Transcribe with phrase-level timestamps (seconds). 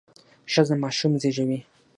[0.51, 1.59] ښځه ماشوم زیږوي.